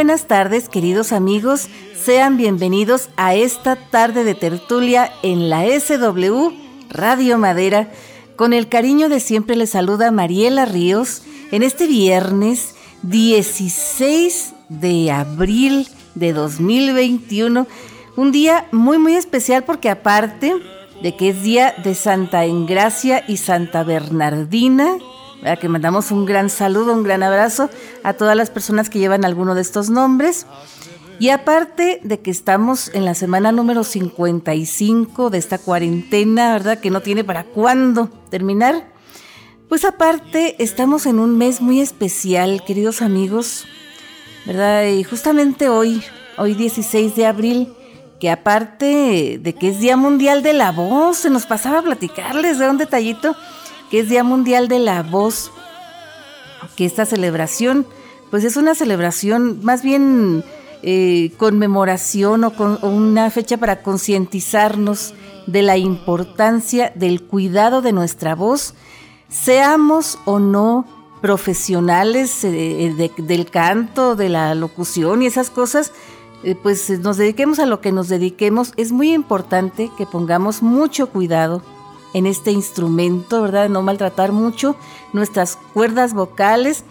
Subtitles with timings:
[0.00, 1.68] Buenas tardes, queridos amigos.
[1.94, 6.52] Sean bienvenidos a esta tarde de tertulia en la SW
[6.88, 7.92] Radio Madera.
[8.34, 11.20] Con el cariño de siempre les saluda Mariela Ríos
[11.52, 17.66] en este viernes 16 de abril de 2021.
[18.16, 20.54] Un día muy muy especial porque aparte
[21.02, 24.96] de que es día de Santa Engracia y Santa Bernardina,
[25.60, 27.70] que mandamos un gran saludo, un gran abrazo
[28.02, 30.46] a todas las personas que llevan alguno de estos nombres.
[31.18, 36.78] Y aparte de que estamos en la semana número 55 de esta cuarentena, ¿verdad?
[36.80, 38.90] Que no tiene para cuándo terminar.
[39.68, 43.66] Pues aparte estamos en un mes muy especial, queridos amigos,
[44.46, 44.86] ¿verdad?
[44.86, 46.02] Y justamente hoy,
[46.38, 47.74] hoy 16 de abril,
[48.18, 52.58] que aparte de que es Día Mundial de la Voz, se nos pasaba a platicarles
[52.58, 53.36] de un detallito
[53.90, 55.50] que es Día Mundial de la Voz,
[56.76, 57.86] que esta celebración,
[58.30, 60.44] pues es una celebración más bien
[60.82, 65.14] eh, conmemoración o, una fecha para concientizarnos
[65.46, 68.74] de la importancia del cuidado de nuestra voz,
[69.28, 70.86] seamos o no
[71.20, 75.92] profesionales eh, del canto, de la locución y esas cosas,
[76.44, 81.08] eh, pues nos dediquemos a lo que nos dediquemos, es muy importante que pongamos mucho
[81.08, 81.62] cuidado
[82.14, 83.68] en este instrumento, ¿verdad?
[83.68, 84.76] No maltratar mucho
[85.12, 86.84] nuestras cuerdas vocales.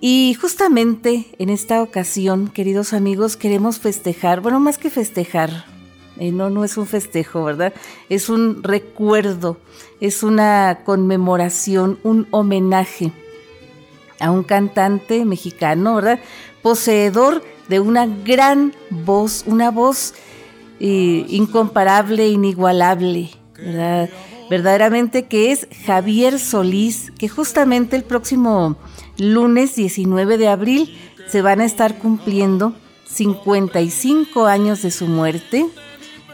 [0.00, 5.64] Y justamente en esta ocasión, queridos amigos, queremos festejar, bueno, más que festejar,
[6.18, 7.72] eh, no, no es un festejo, ¿verdad?
[8.08, 9.56] Es un recuerdo,
[10.00, 13.12] es una conmemoración, un homenaje
[14.20, 16.20] a un cantante mexicano, ¿verdad?
[16.62, 20.14] Poseedor de una gran voz, una voz
[20.80, 24.10] eh, incomparable, inigualable, ¿verdad?
[24.50, 28.76] Verdaderamente que es Javier Solís, que justamente el próximo
[29.18, 30.96] lunes 19 de abril
[31.28, 32.74] se van a estar cumpliendo
[33.08, 35.66] 55 años de su muerte.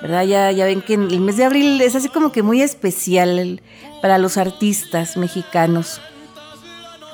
[0.02, 0.24] ¿Verdad?
[0.24, 3.60] Ya, ya ven que el mes de abril es así como que muy especial
[4.00, 6.00] para los artistas mexicanos.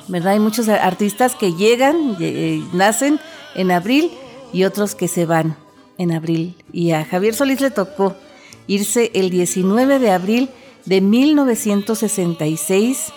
[0.07, 0.35] ¿Verdad?
[0.35, 3.19] Hay muchos artistas que llegan, eh, nacen
[3.57, 4.13] en abril
[4.53, 5.57] y otros que se van
[5.99, 6.55] en abril.
[6.73, 8.15] Y a Javier Solís le tocó
[8.69, 10.51] irse el 19 de abril
[10.87, 13.13] de 1966.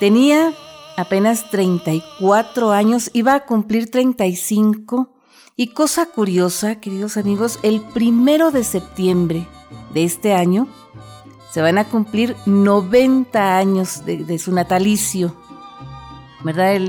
[0.00, 0.54] Tenía
[0.96, 5.10] apenas 34 años, iba a cumplir 35.
[5.56, 9.46] Y cosa curiosa, queridos amigos, el primero de septiembre
[9.92, 10.66] de este año
[11.52, 15.36] se van a cumplir 90 años de, su natalicio.
[16.42, 16.80] ¿Verdad?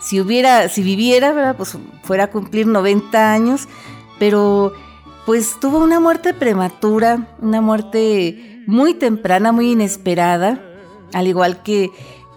[0.00, 1.56] si hubiera, si viviera, ¿verdad?
[1.56, 3.68] Pues fuera a cumplir 90 años,
[4.18, 4.72] pero
[5.26, 10.60] pues tuvo una muerte prematura, una muerte muy temprana, muy inesperada,
[11.12, 11.90] al igual que,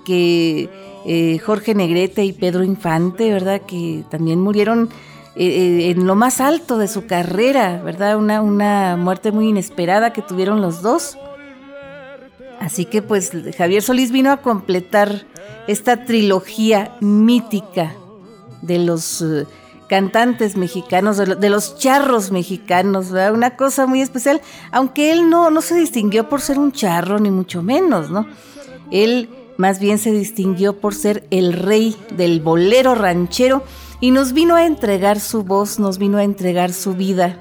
[0.06, 0.70] que
[1.06, 3.62] eh, Jorge Negrete y Pedro Infante, ¿verdad?
[3.62, 4.90] Que también murieron
[5.36, 8.18] eh, eh, en lo más alto de su carrera, ¿verdad?
[8.18, 11.18] Una, una muerte muy inesperada que tuvieron los dos.
[12.60, 15.26] Así que pues Javier Solís vino a completar
[15.68, 17.96] esta trilogía mítica
[18.62, 19.24] de los
[19.88, 25.76] cantantes mexicanos, de, los charros mexicanos, una cosa muy especial, aunque él no, no se
[25.76, 28.28] distinguió por ser un charro, ni mucho menos, ¿no?
[28.92, 33.64] Él más bien se distinguió por ser el rey del bolero ranchero
[34.00, 37.40] y nos vino a entregar su voz, nos vino a entregar su vida,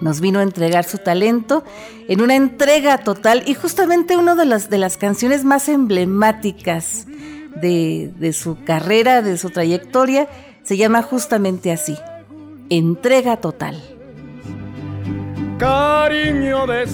[0.00, 1.62] nos vino a entregar su talento
[2.08, 7.06] en una entrega total y justamente una de las, de las canciones más emblemáticas
[7.60, 10.28] de, de su carrera, de su trayectoria,
[10.70, 11.98] se llama justamente así,
[12.68, 13.82] entrega total.
[15.58, 16.84] Cariño de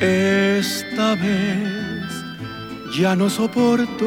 [0.00, 2.08] Esta vez
[2.98, 4.06] ya no soporto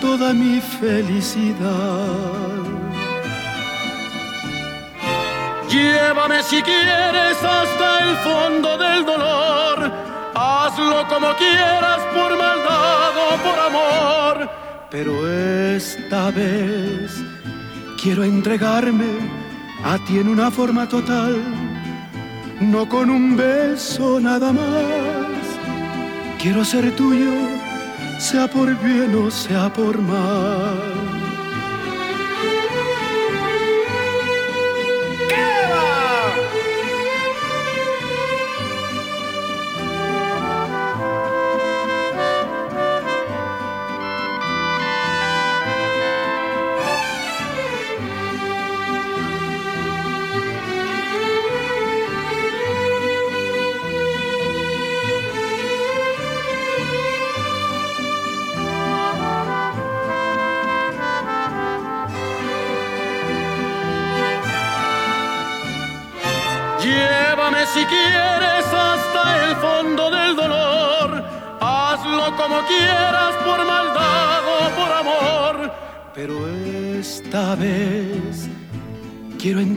[0.00, 1.86] toda mi felicidad.
[5.68, 9.92] Llévame si quieres hasta el fondo del dolor.
[10.34, 14.50] Hazlo como quieras por maldad o por amor.
[14.90, 17.22] Pero esta vez
[18.00, 19.12] quiero entregarme
[19.84, 21.42] a ti en una forma total,
[22.60, 25.42] no con un beso nada más.
[26.40, 27.32] Quiero ser tuyo,
[28.18, 31.15] sea por bien o sea por mal.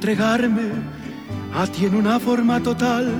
[0.09, 0.71] Entregarme
[1.53, 3.13] a ti en una forma total,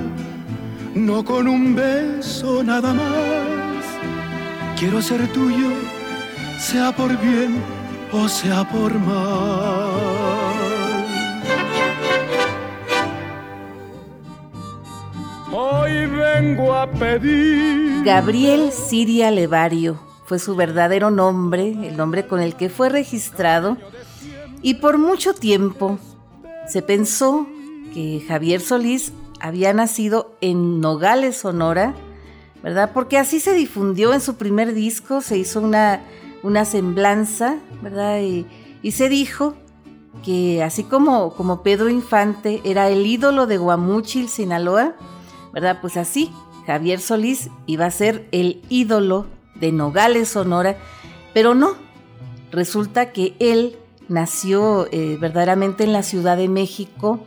[0.92, 3.84] no con un beso nada más.
[4.76, 5.68] Quiero ser tuyo,
[6.58, 7.62] sea por bien
[8.12, 9.90] o sea por mal.
[15.52, 18.02] Hoy vengo a pedir.
[18.04, 23.76] Gabriel Siria Levario fue su verdadero nombre, el nombre con el que fue registrado,
[24.60, 26.00] y por mucho tiempo
[26.70, 27.46] se pensó
[27.92, 31.94] que Javier Solís había nacido en Nogales, Sonora,
[32.62, 32.92] ¿verdad?
[32.94, 36.00] Porque así se difundió en su primer disco, se hizo una,
[36.42, 38.20] una semblanza, ¿verdad?
[38.20, 38.46] Y,
[38.92, 39.54] se dijo
[40.24, 44.94] que así como, como Pedro Infante era el ídolo de Guamúchil, Sinaloa,
[45.52, 45.78] ¿verdad?
[45.80, 46.30] Pues así,
[46.66, 49.26] Javier Solís iba a ser el ídolo
[49.56, 50.78] de Nogales, Sonora,
[51.34, 51.74] pero no,
[52.52, 53.76] resulta que él
[54.10, 57.24] nació eh, verdaderamente en la Ciudad de México,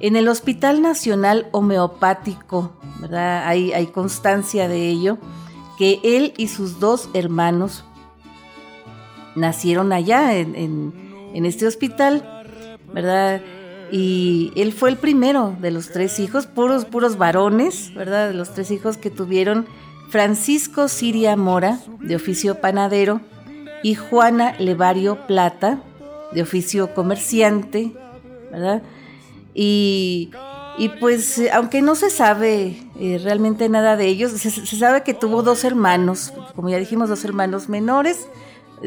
[0.00, 3.46] en el Hospital Nacional Homeopático, ¿verdad?
[3.46, 5.18] Hay, constancia de ello,
[5.78, 7.84] que él y sus dos hermanos
[9.36, 12.42] nacieron allá en, en, en este hospital,
[12.92, 13.40] ¿verdad?
[13.92, 18.28] y él fue el primero de los tres hijos, puros, puros varones, ¿verdad?
[18.28, 19.66] De los tres hijos que tuvieron
[20.08, 23.20] Francisco Siria Mora, de oficio panadero,
[23.82, 25.82] y Juana Levario Plata,
[26.34, 27.92] de oficio comerciante,
[28.50, 28.82] ¿verdad?
[29.54, 30.30] Y,
[31.00, 35.42] pues, aunque no se sabe eh, realmente nada de ellos, se, se sabe que tuvo
[35.42, 38.26] dos hermanos, como ya dijimos, dos hermanos menores,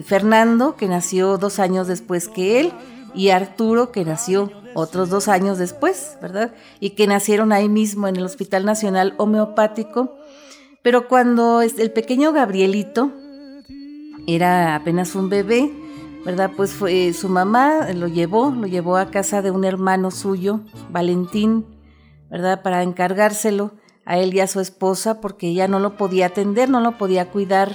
[0.04, 2.74] Fernando, que nació dos años después que él,
[3.14, 6.54] y Arturo, que nació otros dos años después, ¿verdad?
[6.80, 10.18] Y que nacieron ahí mismo en el Hospital Nacional Homeopático.
[10.82, 13.12] Pero cuando el pequeño Gabrielito
[14.28, 15.72] era apenas un bebé,
[16.26, 16.52] ¿verdad?
[16.58, 21.66] Pues fue, su mamá lo llevó, lo llevó a casa de un hermano suyo, Valentín,
[22.30, 22.64] ¿verdad?
[22.64, 23.74] Para encargárselo
[24.06, 27.30] a él y a su esposa, porque ella no lo podía atender, no lo podía
[27.30, 27.72] cuidar,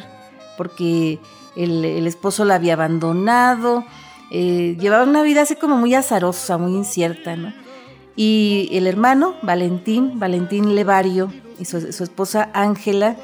[0.59, 1.21] porque
[1.57, 3.85] el, esposo la había abandonado,
[4.33, 7.53] eh, llevaba una vida así como muy azarosa, muy incierta, ¿no?
[8.17, 13.17] Y el hermano, Valentín, Valentín Levario, y su, esposa Ángela,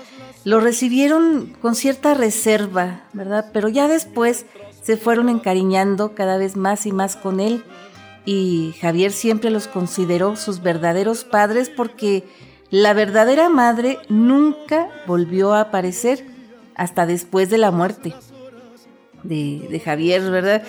[0.44, 3.50] lo recibieron con cierta reserva, ¿verdad?
[3.52, 4.46] Pero ya después
[4.86, 7.64] se fueron encariñando cada vez más y más con él
[8.24, 12.22] y Javier siempre los consideró sus verdaderos padres porque
[12.70, 16.24] la verdadera madre nunca volvió a aparecer
[16.76, 18.14] hasta después de la muerte
[19.24, 20.62] de, de Javier, ¿verdad?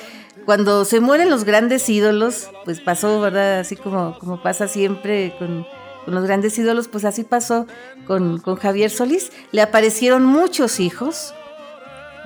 [0.47, 3.59] cuando se mueren los grandes ídolos, pues pasó, ¿verdad?
[3.59, 5.67] Así como, como pasa siempre con,
[6.07, 7.67] los grandes ídolos, pues así pasó
[8.07, 9.31] con, Javier Solís.
[9.51, 11.36] Le aparecieron muchos hijos,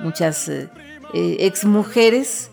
[0.00, 0.70] muchas eh,
[1.14, 2.50] eh, exmujeres,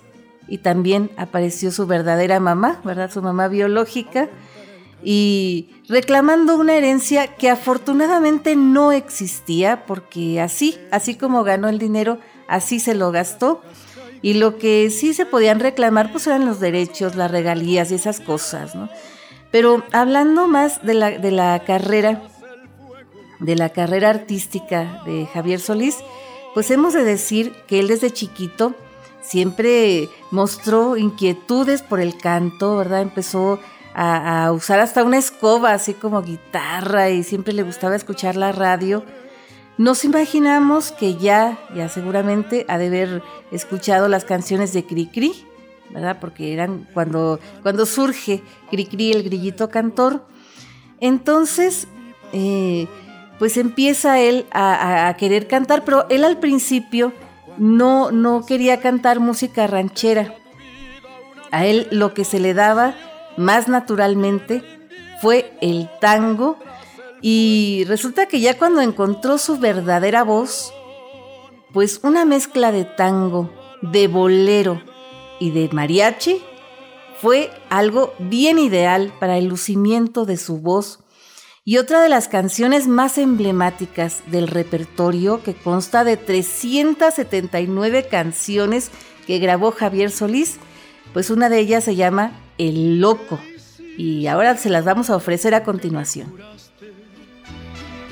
[0.48, 3.12] y también apareció su verdadera mamá, ¿verdad?
[3.12, 4.30] Su mamá biológica,
[5.04, 12.20] y reclamando una herencia que afortunadamente no existía, porque así, así como ganó el dinero,
[12.48, 13.62] así se lo gastó
[14.22, 18.20] y lo que sí se podían reclamar pues eran los derechos, las regalías y esas
[18.20, 18.90] cosas, ¿no?
[19.52, 22.22] Pero hablando más de la, de la carrera,
[23.40, 25.98] de la carrera artística de Javier Solís,
[26.54, 28.74] pues hemos de decir que él desde chiquito
[29.22, 33.02] siempre mostró inquietudes por el canto, ¿verdad?
[33.02, 33.60] Empezó
[33.94, 39.04] a, usar hasta una escoba, así como guitarra, y siempre le gustaba escuchar la radio.
[39.78, 45.46] Nos imaginamos que ya, ya seguramente ha de haber escuchado las canciones de Cricri,
[45.90, 46.18] ¿verdad?
[46.20, 50.26] Porque eran cuando, cuando surge Cricri, el grillito cantor.
[51.00, 51.88] Entonces,
[52.34, 52.88] eh,
[53.40, 57.14] pues empieza él a, querer cantar, pero él al principio
[57.58, 60.36] no, no quería cantar música ranchera.
[61.50, 62.96] A él lo que se le daba
[63.38, 64.62] más naturalmente
[65.22, 66.60] fue el tango
[67.22, 70.74] y resulta que ya cuando encontró su verdadera voz,
[71.74, 73.50] pues una mezcla de tango,
[73.82, 74.82] de bolero
[75.40, 76.42] y de mariachi
[77.22, 81.00] fue algo bien ideal para el lucimiento de su voz
[81.70, 88.90] y otra de las canciones más emblemáticas del repertorio que consta de 379 canciones
[89.28, 90.58] que grabó Javier Solís,
[91.14, 93.40] pues una de ellas se llama El Loco
[94.00, 96.34] y ahora se las vamos a ofrecer a continuación.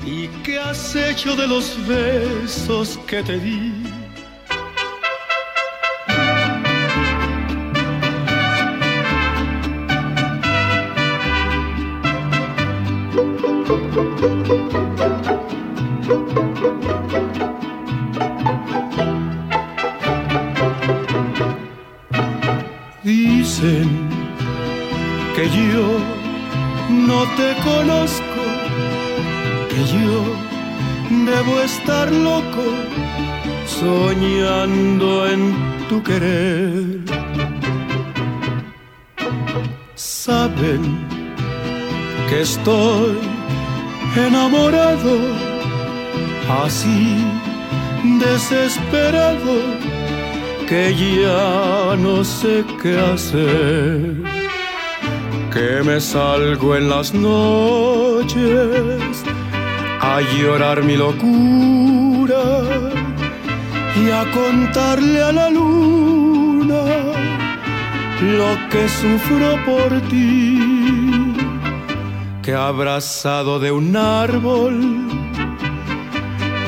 [0.06, 3.72] ¿Y qué has hecho de los besos que te di?
[25.50, 25.98] Yo
[26.90, 28.42] no te conozco,
[29.70, 30.18] que yo
[31.30, 32.64] debo estar loco
[33.66, 35.40] soñando en
[35.88, 37.00] tu querer.
[39.94, 40.82] Saben
[42.28, 43.16] que estoy
[44.16, 45.16] enamorado,
[46.64, 47.24] así
[48.18, 49.56] desesperado,
[50.68, 54.37] que ya no sé qué hacer,
[55.52, 58.38] que me salgo en las noches
[60.00, 62.42] a llorar mi locura
[63.96, 66.82] y a contarle a la luna
[68.20, 71.34] lo que sufro por ti,
[72.42, 75.08] que abrazado de un árbol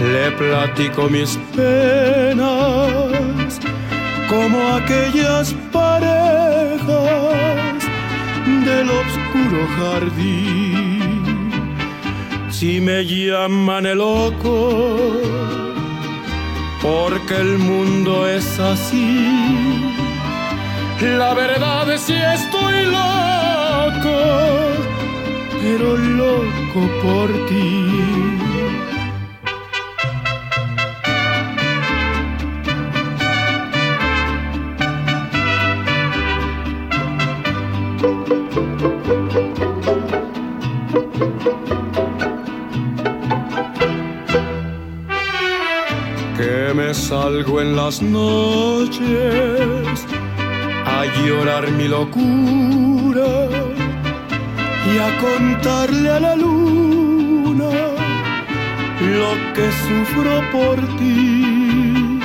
[0.01, 2.49] le platico mis penas
[4.29, 5.55] como aquellas
[8.71, 11.23] del oscuro jardín.
[12.50, 14.53] Si me llaman el loco,
[16.83, 19.19] porque el mundo es así.
[21.00, 24.17] La verdad es que estoy loco,
[25.62, 28.50] pero loco por ti.
[47.41, 49.07] Salgo en las noches
[50.85, 53.49] a llorar mi locura
[54.93, 57.71] y a contarle a la luna
[59.01, 62.21] lo que sufro por ti,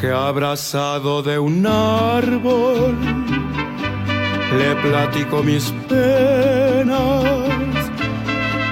[0.00, 2.96] que abrazado de un árbol
[4.58, 6.94] le platico mis penas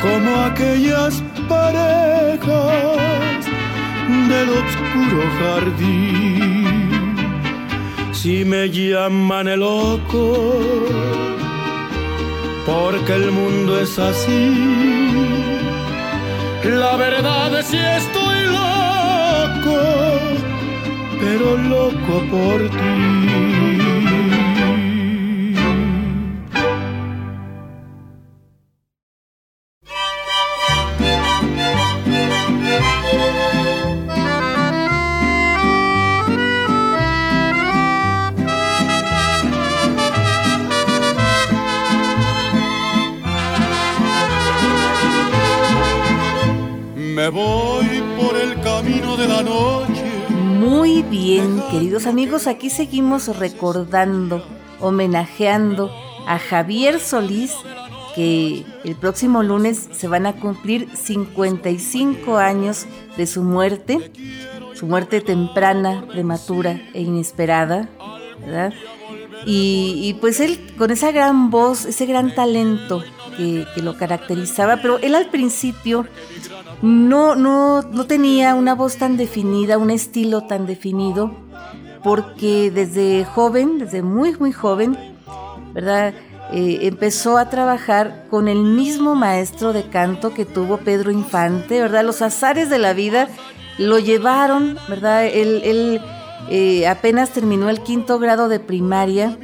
[0.00, 2.79] como aquellas parejas
[4.28, 7.16] del oscuro jardín.
[8.12, 10.58] Si me llaman el loco,
[12.66, 14.44] porque el mundo es así.
[16.64, 19.78] La verdad es que estoy loco,
[21.20, 23.69] pero loco por ti.
[52.10, 54.44] Amigos, aquí seguimos recordando,
[54.80, 55.92] homenajeando
[56.26, 57.54] a Javier Solís,
[58.16, 62.86] que el próximo lunes se van a cumplir 55 años
[63.16, 64.10] de su muerte,
[64.74, 67.88] su muerte temprana, prematura e inesperada,
[69.46, 73.04] y pues él con esa gran voz, ese gran talento
[73.36, 76.08] que, que lo caracterizaba, pero él al principio
[76.82, 81.49] no, no, no tenía una voz tan definida, un estilo tan definido,
[82.02, 84.96] porque desde joven, desde muy, muy joven,
[85.72, 86.14] ¿verdad?
[86.52, 92.04] Eh, empezó a trabajar con el mismo maestro de canto que tuvo Pedro Infante, ¿verdad?
[92.04, 93.28] Los azares de la vida
[93.78, 95.26] lo llevaron, ¿verdad?
[95.26, 96.00] Él, él
[96.48, 99.38] eh, apenas terminó el quinto grado de primaria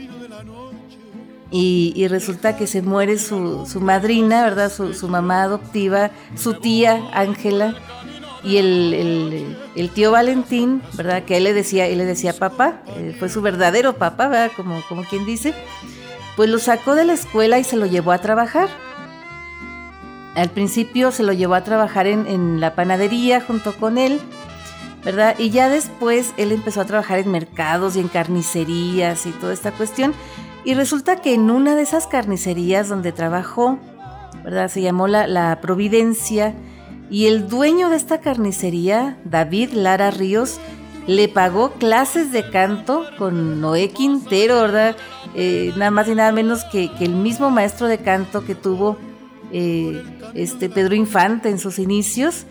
[1.51, 4.73] y, y resulta que se muere su, su madrina, ¿verdad?
[4.73, 7.77] Su, su, mamá adoptiva, su tía Ángela
[8.47, 11.25] y el, tío Valentín, ¿verdad?
[11.25, 14.53] Que él le decía, él le decía papá, eh, fue su verdadero papá, ¿verdad?
[14.57, 15.53] Como, quien dice.
[16.37, 18.69] pues lo sacó de la escuela y se lo llevó a trabajar.
[20.37, 24.21] Al principio se lo llevó a trabajar en, la panadería junto con él,
[25.05, 25.35] ¿verdad?
[25.39, 29.73] Y ya después él empezó a trabajar en mercados y en carnicerías y toda esta
[29.73, 30.15] cuestión.
[30.65, 33.79] Y resulta que en una de esas carnicerías donde trabajó,
[34.45, 34.69] ¿verdad?
[34.69, 36.55] Se llamó la, la Providencia.
[37.11, 40.59] Y el dueño de esta carnicería, David Lara Ríos,
[41.07, 44.97] le pagó clases de canto con Noé Quintero, ¿verdad?
[45.35, 48.97] Eh, nada más y nada menos que, el mismo maestro de canto que tuvo
[49.53, 50.03] eh,
[50.35, 52.47] este Pedro Infante en sus inicios.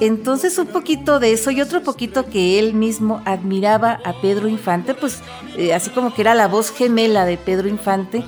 [0.00, 4.94] Entonces un poquito de eso y otro poquito que él mismo admiraba a Pedro Infante,
[4.94, 5.20] pues
[5.56, 8.24] eh, así como que era la voz gemela de Pedro Infante.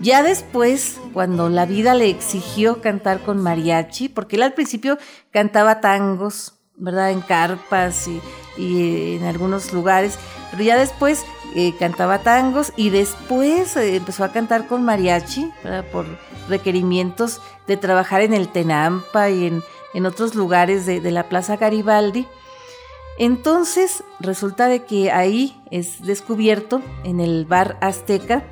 [0.00, 4.98] Ya después, cuando la vida le exigió cantar con mariachi, porque él al principio
[5.30, 7.10] cantaba tangos, ¿verdad?
[7.10, 8.20] En carpas y,
[9.16, 10.18] en algunos lugares,
[10.50, 11.24] pero ya después
[11.54, 15.52] eh, cantaba tangos y después eh, empezó a cantar con mariachi
[15.92, 16.06] por
[16.48, 19.62] requerimientos de trabajar en el Tenampa y en,
[19.94, 22.26] en otros lugares de, de, la Plaza Garibaldi.
[23.18, 28.44] Entonces resulta de que ahí es descubierto en el bar Azteca,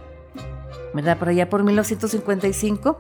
[0.95, 1.19] ¿verdad?
[1.19, 2.99] Por allá por 1955,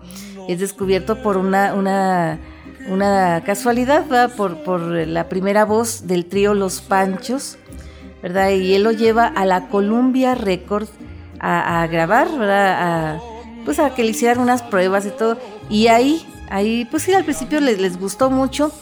[0.49, 2.41] es descubierto por una, una
[2.89, 4.35] una casualidad, ¿verdad?
[4.37, 7.59] Por, por la primera voz del trío Los Panchos,
[8.23, 8.51] ¿verdad?
[8.51, 10.91] Y él lo lleva a la Columbia Records
[11.39, 13.17] a, grabar, ¿verdad?
[13.17, 13.21] A,
[13.65, 15.39] pues a que le hicieran unas pruebas y todo.
[15.69, 18.73] Y ahí, ahí, pues sí, al principio les, les gustó mucho,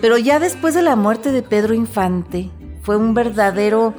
[0.00, 2.50] pero ya después de la muerte de Pedro Infante,
[2.82, 3.94] fue un verdadero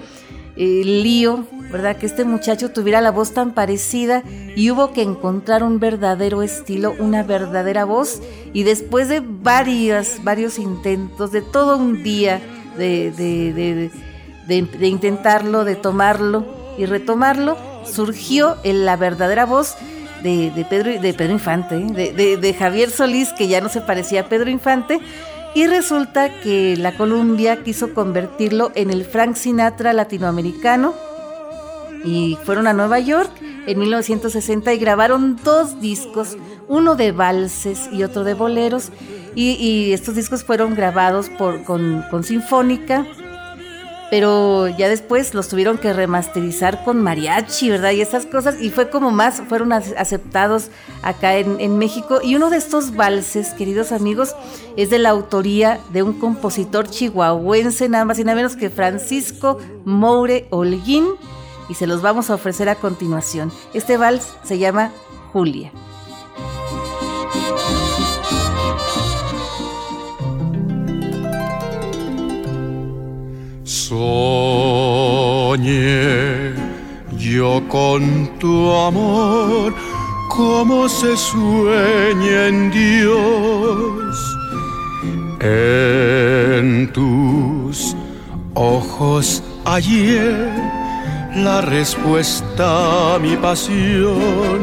[0.59, 1.97] eh, lío ¿verdad?
[1.97, 4.23] Que este muchacho tuviera la voz tan parecida
[4.55, 8.21] y hubo que encontrar un verdadero estilo, una verdadera voz.
[8.53, 12.41] Y después de varios, varios intentos, de todo un día
[12.77, 13.11] de,
[14.47, 16.45] de, intentarlo, de tomarlo
[16.77, 19.75] y retomarlo, surgió la verdadera voz
[20.23, 22.37] de, Pedro, de Pedro Infante, ¿eh?
[22.37, 24.99] de Javier Solís, que ya no se parecía a Pedro Infante.
[25.55, 30.93] Y resulta que la Columbia quiso convertirlo en el Frank Sinatra latinoamericano
[32.03, 33.31] y fueron a Nueva York
[33.67, 38.91] en 1960 y grabaron dos discos, uno de valses y otro de boleros.
[39.35, 43.05] Y, estos discos fueron grabados con, Sinfónica,
[44.09, 47.91] pero ya después los tuvieron que remasterizar con mariachi, ¿verdad?
[47.91, 50.69] Y esas cosas, y fue como más, fueron aceptados
[51.03, 52.19] acá en, México.
[52.23, 54.35] Y uno de estos valses, queridos amigos,
[54.77, 59.59] es de la autoría de un compositor chihuahuense, nada más y nada menos que Francisco
[59.85, 61.05] Moure Holguín
[61.69, 63.51] y se los vamos a ofrecer a continuación.
[63.73, 64.91] Este vals se llama
[65.31, 65.71] Julia.
[73.89, 75.73] Soñé
[77.17, 79.73] yo con tu amor
[80.29, 84.37] como se sueña en Dios.
[85.39, 87.95] En tus
[88.53, 90.51] ojos ayer
[91.35, 94.59] la respuesta a mi pasión.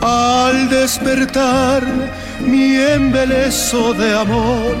[0.00, 1.82] Al despertar
[2.46, 4.76] mi embeleso de amor,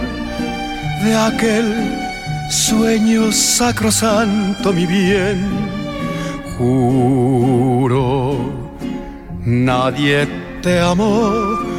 [1.02, 2.09] de aquel
[2.50, 5.48] sueño sacrosanto, mi bien,
[6.58, 8.36] juro,
[9.44, 10.28] nadie
[10.62, 11.70] te amó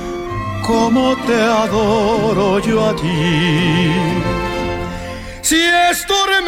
[0.65, 3.91] como te adoro yo a ti.
[5.41, 6.47] Si es tormento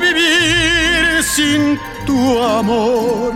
[0.00, 3.34] vivir sin tu amor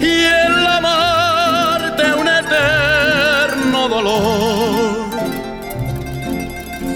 [0.00, 5.08] y el amarte un eterno dolor.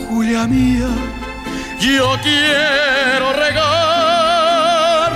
[0.09, 0.89] Julia mía,
[1.83, 5.13] yo quiero regar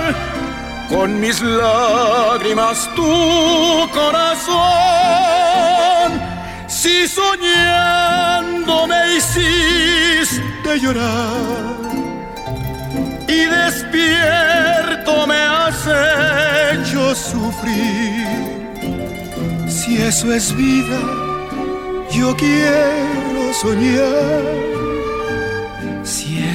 [0.89, 4.57] con mis lágrimas tu corazón.
[6.67, 11.77] Si soñando me hiciste llorar
[13.27, 15.87] y despierto me has
[16.73, 18.27] hecho sufrir.
[19.69, 20.99] Si eso es vida,
[22.11, 24.86] yo quiero soñar.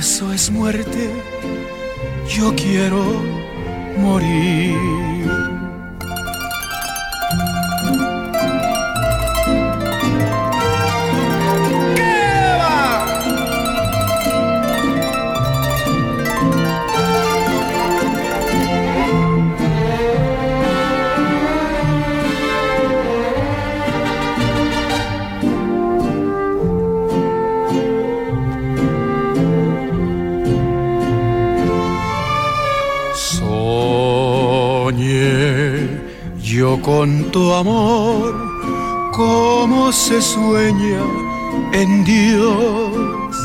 [0.02, 1.10] Eso es muerte,
[2.28, 3.22] yo quiero
[3.98, 5.41] morir.
[37.32, 38.34] Tonto amor,
[39.10, 41.02] como se sueña
[41.72, 43.36] en Dios.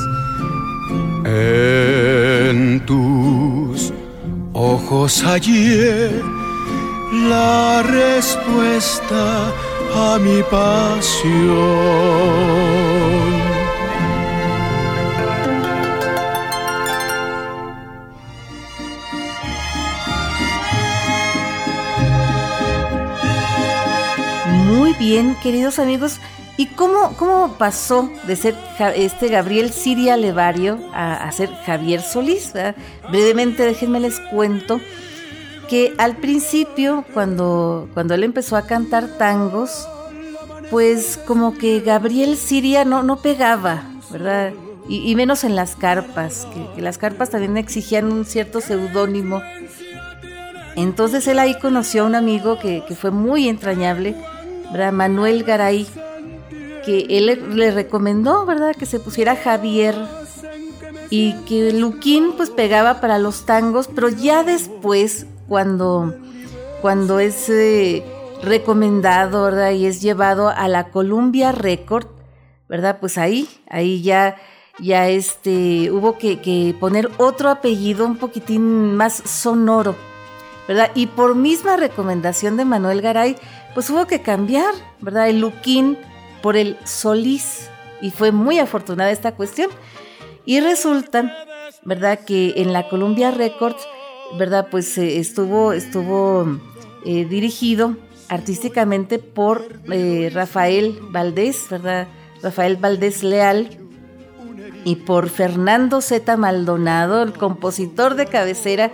[1.25, 3.93] En tus
[4.53, 6.21] ojos hallé
[7.29, 9.53] la respuesta
[9.95, 11.37] a mi pasión.
[24.97, 26.19] Bien, queridos amigos.
[26.57, 28.55] ¿Y cómo, cómo pasó de ser
[28.95, 32.53] este Gabriel Siria Levario a, ser Javier Solís?
[33.09, 34.79] Brevemente, déjenme les cuento
[35.69, 39.87] que al principio, cuando, cuando él empezó a cantar tangos,
[40.71, 44.53] pues como que Gabriel Siria no, no pegaba, ¿verdad?
[44.89, 49.41] Y, menos en las carpas, que, las carpas también exigían un cierto seudónimo.
[50.75, 54.15] Entonces él ahí conoció a un amigo que, que fue muy entrañable,
[54.91, 55.87] Manuel Garay,
[56.85, 58.75] que él le recomendó, ¿verdad?
[58.75, 59.95] Que se pusiera Javier
[61.09, 66.13] y que Luquín pues pegaba para los tangos, pero ya después, cuando,
[66.81, 68.03] cuando es eh,
[68.43, 69.71] recomendado, ¿verdad?
[69.71, 72.07] Y es llevado a la Columbia Record,
[72.67, 72.97] ¿verdad?
[72.99, 74.35] Pues ahí, ahí ya,
[74.79, 79.95] ya este, hubo que, que poner otro apellido un poquitín más sonoro,
[80.67, 80.91] ¿verdad?
[80.93, 83.37] Y por misma recomendación de Manuel Garay,
[83.77, 85.29] pues hubo que cambiar, ¿verdad?
[85.29, 85.99] El Luquín
[86.41, 87.69] por el Solís.
[88.01, 89.69] Y fue muy afortunada esta cuestión.
[90.45, 91.45] Y resulta,
[91.83, 92.21] ¿verdad?
[92.25, 93.87] Que en la Columbia Records,
[94.35, 94.69] ¿verdad?
[94.71, 96.57] Pues eh, estuvo, estuvo
[97.05, 97.95] eh, dirigido
[98.29, 102.07] artísticamente por eh, Rafael Valdés, ¿verdad?
[102.41, 103.77] Rafael Valdés Leal
[104.85, 106.35] y por Fernando Z.
[106.35, 108.91] Maldonado, el compositor de cabecera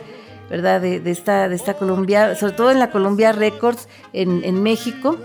[0.54, 0.82] ¿verdad?
[0.82, 5.18] De, esta, de esta Columbia, sobre todo en la Columbia Records en, México.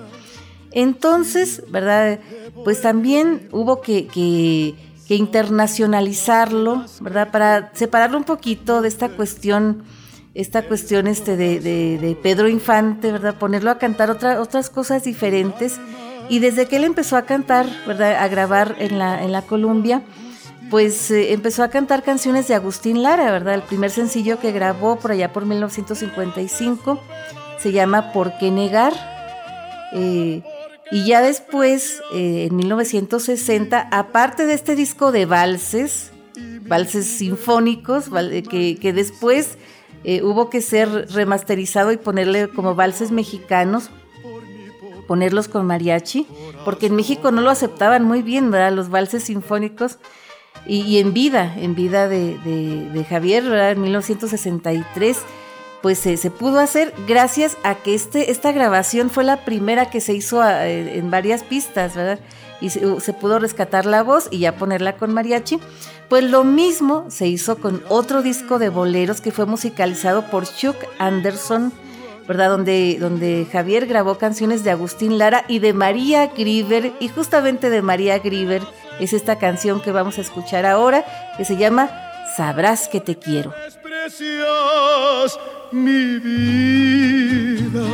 [0.73, 2.19] Entonces, ¿verdad?
[2.65, 4.75] Pues también hubo que,
[5.07, 7.31] internacionalizarlo, ¿verdad?
[7.31, 9.83] Para separarlo un poquito de esta cuestión,
[10.33, 13.35] esta cuestión este de, de, Pedro Infante, ¿verdad?
[13.35, 15.79] Ponerlo a cantar otra, otras cosas diferentes.
[16.31, 18.17] Y desde que él empezó a cantar, ¿verdad?
[18.17, 20.05] A grabar en la, en la Columbia,
[20.71, 23.55] pues eh, empezó a cantar canciones de Agustín Lara, ¿verdad?
[23.55, 27.01] El primer sencillo que grabó por allá por 1955
[27.59, 28.93] se llama ¿Por qué negar?
[29.93, 30.43] Eh,
[30.91, 36.13] y ya después, eh, en 1960, aparte de este disco de valses,
[36.63, 38.11] valses sinfónicos,
[38.51, 39.59] que, que después
[40.23, 43.91] hubo que ser remasterizado y ponerle como valses mexicanos,
[45.07, 46.27] ponerlos con mariachi,
[46.65, 48.73] porque en México no lo aceptaban muy bien, ¿verdad?
[48.73, 49.99] Los valses sinfónicos
[50.67, 55.19] y, en vida, en vida de, Javier, en 1963,
[55.83, 60.13] pues se pudo hacer gracias a que este, esta grabación fue la primera que se
[60.13, 62.19] hizo eh, en varias pistas, ¿verdad?
[62.61, 65.61] Y se, pudo rescatar la voz y ya ponerla con mariachi.
[66.09, 70.77] Pues lo mismo se hizo con otro disco de boleros que fue musicalizado por Chuck
[70.99, 71.73] Anderson,
[72.27, 72.51] ¿verdad?
[72.51, 77.81] Donde, donde Javier grabó canciones de Agustín Lara y de María Grieber, y justamente de
[77.81, 78.63] María Grieber
[79.01, 81.05] es esta canción que vamos a escuchar ahora,
[81.37, 81.91] que se llama
[82.37, 83.53] Sabrás que te quiero.
[85.73, 87.85] mi vida.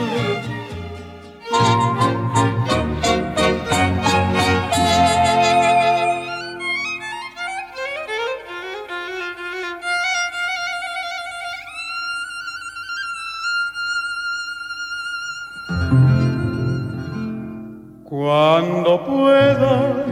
[18.05, 20.04] Cuando pueda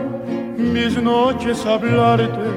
[0.62, 2.50] mis noches hablarte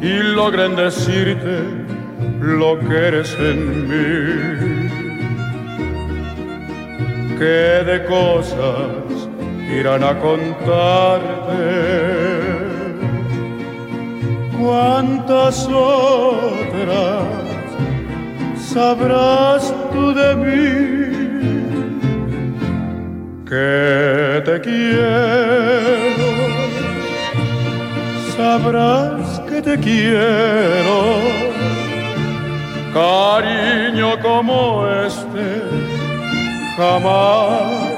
[0.00, 1.64] y logren decirte
[2.40, 4.88] lo que eres en mí.
[7.38, 9.28] Que de cosas
[9.70, 11.62] irán a contarte,
[14.58, 17.24] cuántas otras
[18.56, 20.74] sabrás tú de mí.
[23.48, 26.63] Que te quiero
[28.36, 30.98] sabrás que te quiero.
[32.92, 35.46] Cariño como este
[36.76, 37.96] jamás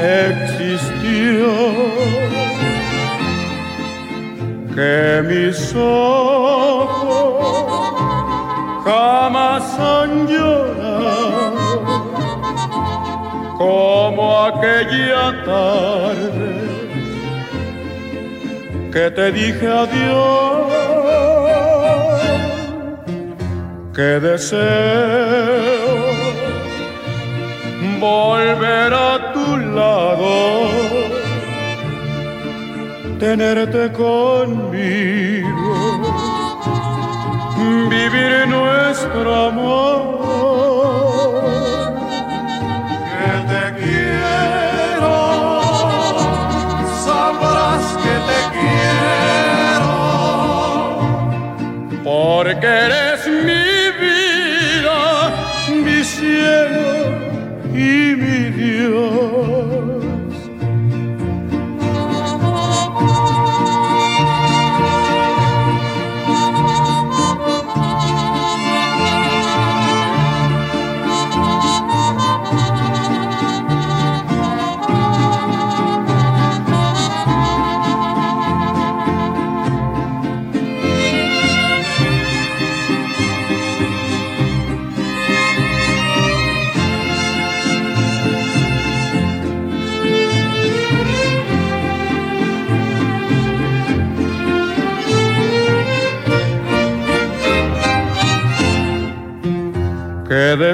[0.00, 1.52] existió.
[4.74, 7.44] Que mis ojos
[8.84, 11.64] jamás han llorado
[13.56, 16.63] como aquella tarde
[18.94, 20.72] que te dije adiós,
[23.92, 25.94] que deseo
[27.98, 30.68] volver a tu lado,
[33.18, 35.72] tenerte conmigo,
[37.90, 40.13] vivir nuestro amor,
[52.44, 53.13] quiero, porque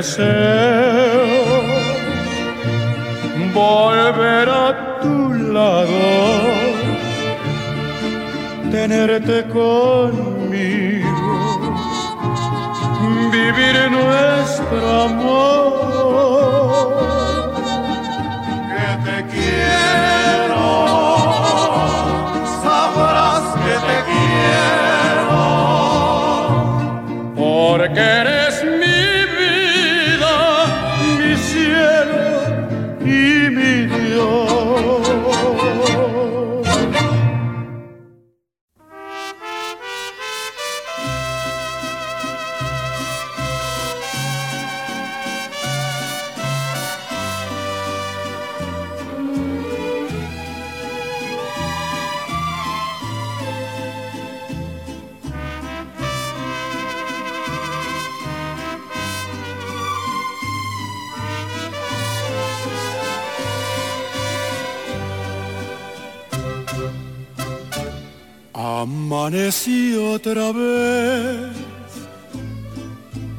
[0.01, 1.61] deseo
[3.53, 4.69] volver a
[5.03, 5.17] tu
[5.57, 6.05] lado,
[8.71, 11.21] tenerte conmigo,
[13.31, 15.50] vivir nuestro amor,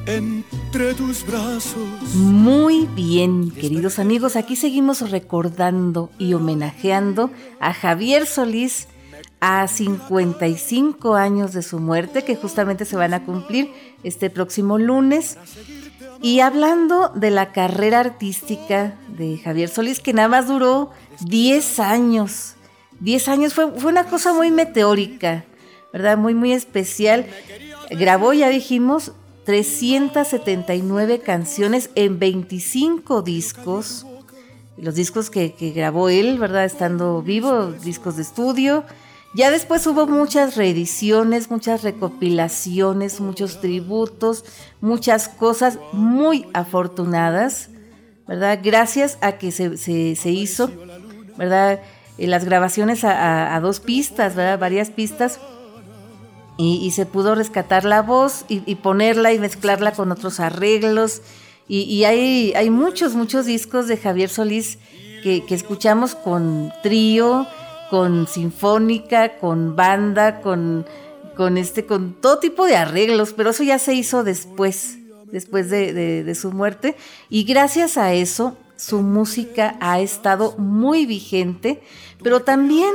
[0.05, 2.15] entre tus brazos.
[2.15, 7.29] Muy bien, queridos amigos, aquí seguimos recordando y homenajeando
[7.59, 8.87] a Javier Solís
[9.39, 13.71] a 55 años de su muerte, que justamente se van a cumplir
[14.03, 15.37] este próximo lunes.
[16.21, 22.55] Y hablando de la carrera artística de Javier Solís, que nada más duró 10 años.
[22.99, 25.45] 10 años fue, fue una cosa muy meteórica.
[25.93, 26.17] ¿Verdad?
[26.17, 27.25] Muy, muy especial.
[27.89, 29.13] Grabó, ya dijimos,
[29.45, 34.05] 379 canciones en 25 discos.
[34.77, 36.65] Los discos que, grabó él, ¿verdad?
[36.65, 38.83] Estando vivo, discos de estudio.
[39.33, 44.43] Ya después hubo muchas reediciones, muchas recopilaciones, muchos tributos,
[44.81, 47.69] muchas cosas muy afortunadas,
[48.27, 48.59] ¿verdad?
[48.61, 50.69] Gracias a que se, hizo,
[51.37, 51.79] ¿verdad?
[52.17, 54.59] Eh, las grabaciones a, a, dos pistas, ¿verdad?
[54.59, 55.39] Varias pistas
[56.61, 61.23] y, se pudo rescatar la voz y, ponerla y mezclarla con otros arreglos.
[61.67, 64.77] Y, hay, hay muchos, muchos discos de Javier Solís
[65.23, 67.47] que, escuchamos con trío,
[67.89, 70.85] con sinfónica, con banda, con,
[71.35, 74.99] con, este, con todo tipo de arreglos, pero eso ya se hizo después,
[75.31, 76.95] después de su muerte.
[77.29, 81.81] Y gracias a eso, su música ha estado muy vigente,
[82.21, 82.91] pero también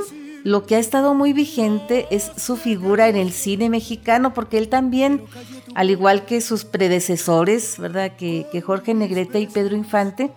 [0.47, 4.69] lo que ha estado muy vigente es su figura en el cine mexicano, porque él
[4.69, 5.25] también,
[5.75, 8.13] al igual que sus predecesores, ¿verdad?
[8.17, 10.31] Que, Jorge Negrete y Pedro Infante,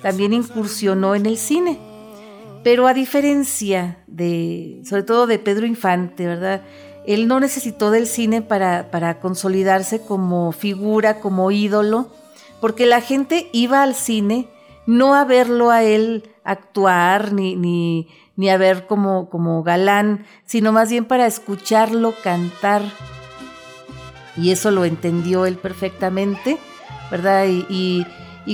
[0.00, 1.76] también incursionó en el cine.
[2.62, 6.62] Pero a diferencia de, sobre todo de Pedro Infante, ¿verdad?
[7.04, 12.12] Él no necesitó del cine para, para consolidarse como figura, como ídolo,
[12.60, 14.46] porque la gente iba al cine
[14.88, 20.72] no a verlo a él actuar ni, ni, ni a ver como, como galán, sino
[20.72, 22.82] más bien para escucharlo cantar.
[24.36, 26.56] Y eso lo entendió él perfectamente,
[27.10, 27.46] ¿verdad?
[27.48, 28.06] Y,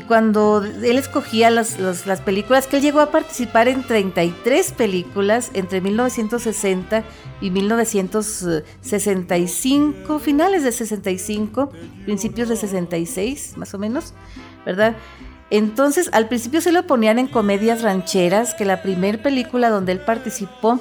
[0.09, 5.81] cuando él escogía las, las, películas, que él llegó a participar en 33 películas entre
[5.83, 7.05] 1960
[7.41, 11.71] y 1965, finales de 65,
[12.07, 14.15] principios de 66, más o menos,
[14.67, 14.97] ¿verdad?
[15.51, 20.01] Entonces, al principio se lo ponían en comedias rancheras, que la primera película donde él
[20.01, 20.81] participó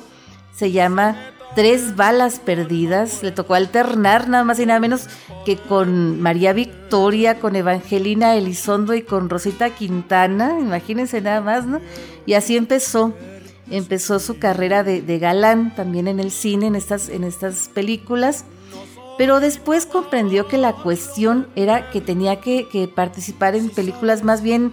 [0.53, 1.15] se llama
[1.55, 3.21] Tres balas perdidas.
[3.21, 5.07] Le tocó alternar nada más y nada menos
[5.45, 10.59] que con María Victoria, con Evangelina Elizondo y con Rosita Quintana.
[10.59, 11.79] Imagínense nada más, ¿no?
[12.25, 13.13] Y así empezó.
[13.69, 18.45] Empezó su carrera de, galán también en el cine, en estas, en estas películas.
[19.17, 24.71] Pero después comprendió que la cuestión era que tenía que, participar en películas más bien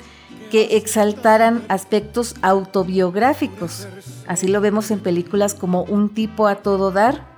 [0.51, 3.87] que exaltaran aspectos autobiográficos.
[4.27, 7.31] Así lo vemos en películas como Un tipo a todo dar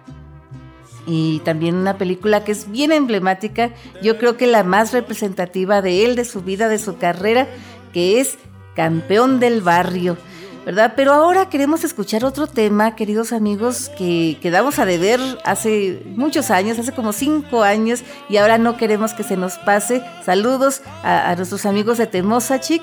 [1.06, 3.70] y también una película que es bien emblemática,
[4.02, 7.48] yo creo que la más representativa de él, de su vida, de su carrera,
[7.92, 8.38] que es
[8.76, 10.16] Campeón del Barrio.
[10.64, 10.94] ¿Verdad?
[10.96, 16.79] Pero ahora queremos escuchar otro tema, queridos amigos, que quedamos a deber hace muchos años,
[16.79, 20.03] hace como cinco años, y ahora no queremos que se nos pase.
[20.25, 22.83] Saludos a, nuestros amigos de Temosa Chic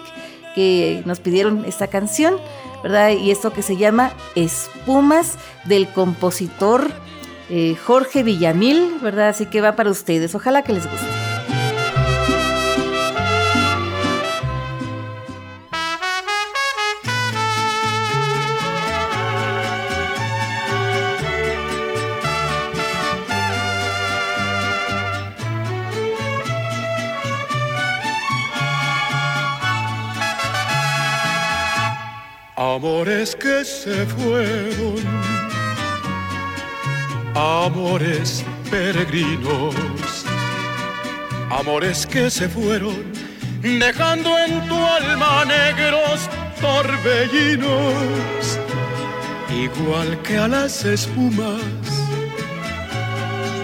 [0.56, 2.36] que nos pidieron esta canción,
[2.84, 3.12] ¿verdad?
[3.12, 6.88] Y esto que se llama Espumas del compositor
[7.50, 9.30] eh, Jorge Villamil, ¿verdad?
[9.30, 10.36] Así que va para ustedes.
[10.36, 11.29] Ojalá que les guste.
[33.19, 34.95] Amores que se fueron,
[37.36, 39.75] amores peregrinos,
[41.49, 43.12] amores que se fueron,
[43.62, 46.29] dejando en tu alma negros
[46.62, 48.58] torbellinos,
[49.51, 51.62] igual que a las espumas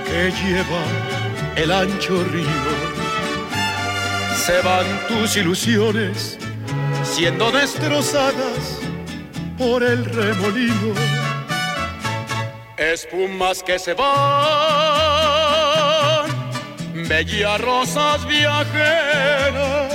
[0.06, 0.84] que lleva
[1.56, 2.74] el ancho río.
[4.36, 6.38] Se van tus ilusiones
[7.06, 8.85] siendo destrozadas
[9.58, 10.94] por el remolino.
[12.78, 14.06] Espumas que se van,
[17.08, 19.94] bellas rosas viajeras,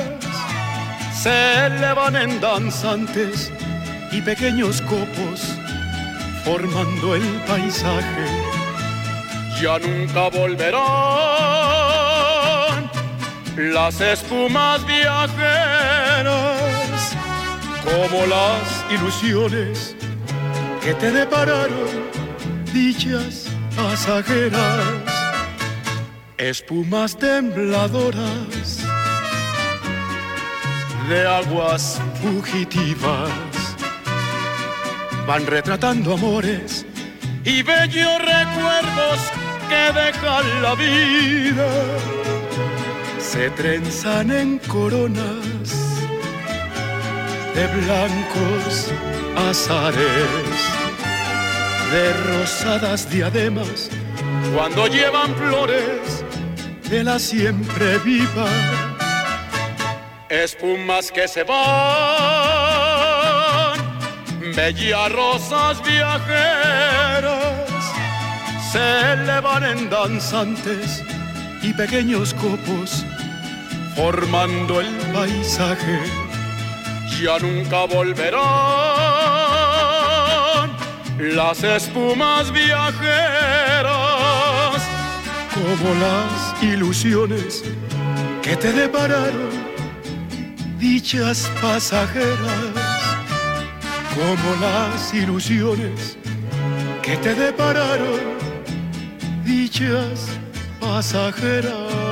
[1.23, 3.53] se elevan en danzantes
[4.13, 5.59] y pequeños copos,
[6.45, 8.27] formando el paisaje.
[9.61, 10.81] Ya nunca volverán
[13.57, 16.57] las espumas viajeras
[17.85, 19.95] como las ilusiones
[20.83, 21.89] que te depararon
[22.73, 24.85] dichas pasajeras,
[26.39, 28.85] espumas tembladoras
[31.09, 33.31] de aguas fugitivas,
[35.27, 36.85] van retratando amores
[37.45, 39.21] y bellos recuerdos
[39.69, 41.69] que dejan la vida,
[43.19, 45.90] se trenzan en coronas
[47.55, 48.93] de blancos
[49.37, 49.99] azares,
[51.91, 53.91] de rosadas diademas,
[54.55, 56.25] cuando llevan flores
[56.89, 58.49] de la siempre viva,
[60.29, 61.59] espumas que se van,
[64.55, 67.35] bellas rosas viajeras,
[68.73, 71.03] se elevan en danzantes
[71.63, 73.05] y pequeños copos,
[73.97, 76.30] formando el paisaje
[77.19, 78.41] ya nunca volverán
[81.19, 83.91] las espumas viajeras
[85.55, 87.63] como las ilusiones
[88.43, 89.51] que te depararon
[90.79, 92.31] dichas pasajeras
[94.15, 96.17] como las ilusiones
[97.03, 98.21] que te depararon
[99.45, 100.27] dichas
[100.81, 102.10] pasajeras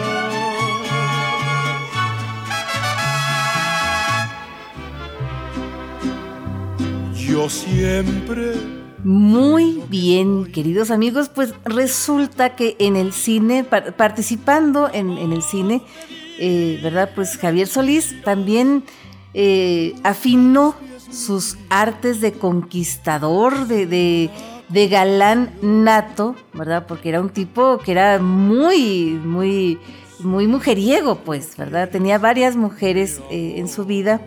[7.48, 8.54] siempre.
[9.04, 15.82] Muy bien, queridos amigos, pues resulta que en el cine, participando en, el cine,
[16.38, 17.10] eh, ¿verdad?
[17.14, 18.82] Pues Javier Solís también
[19.34, 20.74] eh, afinó
[21.10, 24.30] sus artes de conquistador, de,
[24.68, 26.86] de, galán nato, ¿verdad?
[26.88, 29.78] Porque era un tipo que era muy, muy,
[30.20, 31.90] muy mujeriego, pues, ¿verdad?
[31.90, 34.20] Tenía varias mujeres eh, en su vida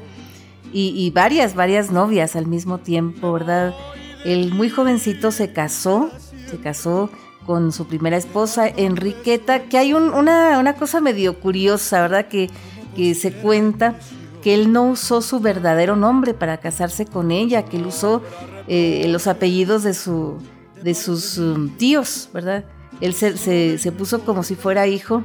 [0.73, 3.75] y, varias, varias novias al mismo tiempo, ¿verdad?
[4.23, 6.11] El muy jovencito se casó,
[6.49, 7.09] se casó
[7.45, 12.27] con su primera esposa, Enriqueta, que hay una, cosa medio curiosa, ¿verdad?
[12.27, 12.49] Que,
[12.95, 13.95] que se cuenta
[14.41, 18.21] que él no usó su verdadero nombre para casarse con ella, que él usó
[18.67, 20.37] eh, los apellidos de, su,
[20.83, 22.65] de sus um, tíos, ¿verdad?
[22.99, 25.23] Él se, se, puso como si fuera hijo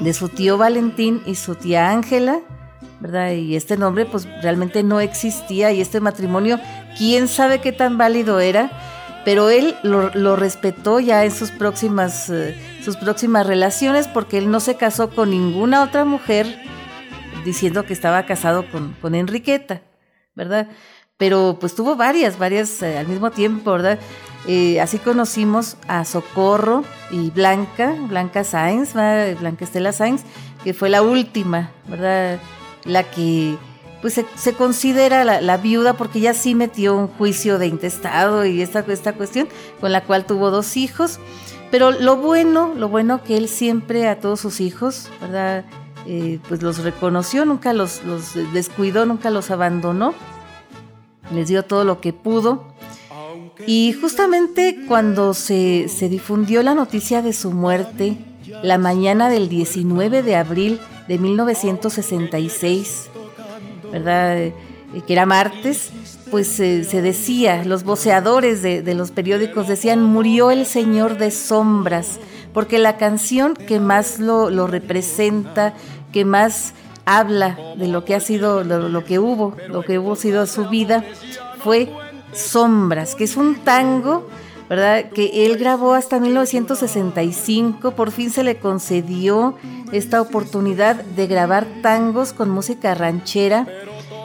[0.00, 2.40] de su tío Valentín y su tía Ángela,
[3.00, 3.32] ¿verdad?
[3.32, 6.58] Y este nombre pues realmente no existía y este matrimonio,
[6.96, 8.70] quién sabe qué tan válido era,
[9.24, 14.60] pero él lo, respetó ya en sus próximas, eh, sus próximas relaciones porque él no
[14.60, 16.46] se casó con ninguna otra mujer
[17.44, 19.82] diciendo que estaba casado con, Enriqueta,
[20.34, 20.68] ¿verdad?
[21.16, 23.98] Pero pues tuvo varias, varias eh, al mismo tiempo, ¿verdad?
[24.46, 30.22] Eh, así conocimos a Socorro y Blanca, Blanca Sáenz, Blanca Estela Sáenz,
[30.62, 32.38] que fue la última, ¿verdad?
[32.86, 33.56] La que
[34.00, 38.84] pues se, considera la, viuda porque ella sí metió un juicio de intestado y esta,
[38.88, 39.48] esta cuestión,
[39.80, 41.18] con la cual tuvo dos hijos.
[41.70, 45.64] Pero lo bueno, lo bueno que él siempre a todos sus hijos, ¿verdad?
[46.06, 50.14] Eh, pues los reconoció, nunca los, los descuidó, nunca los abandonó,
[51.32, 52.68] les dio todo lo que pudo.
[53.66, 58.18] Y justamente cuando se, se difundió la noticia de su muerte,
[58.62, 63.08] la mañana del 19 de abril de 1966,
[63.92, 64.38] ¿verdad?
[64.38, 64.54] Eh,
[65.06, 65.90] que era martes,
[66.30, 72.18] pues eh, se decía, los voceadores de, los periódicos decían, murió el Señor de Sombras,
[72.52, 75.74] porque la canción que más lo, representa,
[76.12, 76.72] que más
[77.04, 81.04] habla de lo que ha sido, lo, que hubo, lo que hubo sido su vida,
[81.62, 81.90] fue
[82.32, 84.28] Sombras, que es un tango,
[84.68, 85.10] ¿verdad?
[85.10, 89.54] Que él grabó hasta 1965, por fin se le concedió
[89.92, 93.66] esta oportunidad de grabar tangos con música ranchera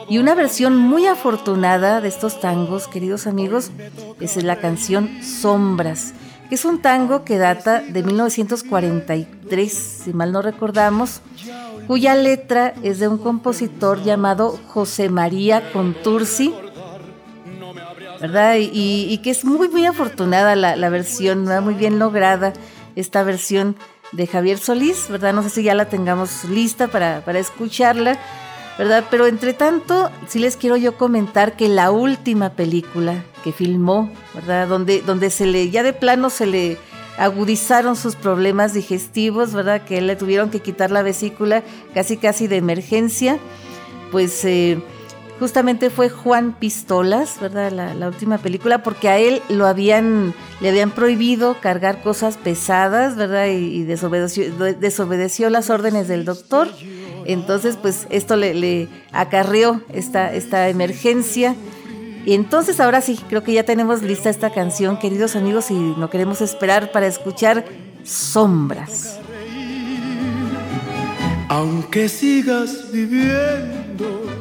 [0.09, 3.71] y una versión muy afortunada de estos tangos, queridos amigos,
[4.19, 6.13] es la canción Sombras,
[6.49, 11.21] que es un tango que data de 1943, si mal no recordamos,
[11.87, 16.53] cuya letra es de un compositor llamado José María Contursi,
[18.22, 18.55] ¿verdad?
[18.59, 22.53] Y, que es muy, muy afortunada la, versión, muy bien lograda
[22.95, 23.76] esta versión
[24.11, 25.34] de Javier Solís, ¿verdad?
[25.34, 28.19] No sé si ya la tengamos lista para, para escucharla.
[28.78, 29.03] ¿verdad?
[29.11, 34.67] Pero entre tanto, sí les quiero yo comentar que la última película que filmó, ¿verdad?
[34.67, 36.78] Donde, donde se le, ya de plano se le
[37.17, 39.82] agudizaron sus problemas digestivos, ¿verdad?
[39.84, 41.63] Que le tuvieron que quitar la vesícula
[41.93, 43.38] casi casi de emergencia,
[44.11, 44.82] pues eh,
[45.41, 47.71] justamente fue Juan Pistolas, ¿verdad?
[47.71, 53.47] La, última película, porque a él lo habían, le habían prohibido cargar cosas pesadas, ¿verdad?
[53.47, 56.67] Y, desobedeció, las órdenes del doctor.
[57.25, 61.55] Entonces, pues esto le, acarrió esta, esta emergencia.
[62.23, 66.11] Y entonces ahora sí, creo que ya tenemos lista esta canción, queridos amigos, y no
[66.11, 67.65] queremos esperar para escuchar
[68.03, 69.17] Sombras.
[71.49, 74.40] Aunque sigas viviendo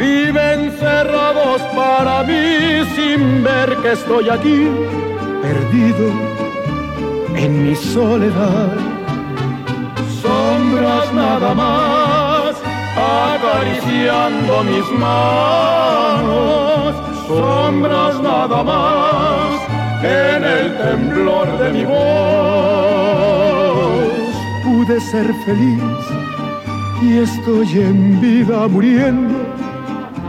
[0.00, 4.68] viven cerrados para mí sin ver que estoy aquí,
[5.42, 6.06] perdido
[7.36, 8.70] en mi soledad.
[10.22, 12.56] Sombras nada más,
[12.96, 16.94] acariciando mis manos,
[17.26, 19.50] sombras nada más,
[20.02, 22.00] en el temblor de mi voz.
[24.64, 26.00] Pude ser feliz
[27.02, 29.39] y estoy en vida muriendo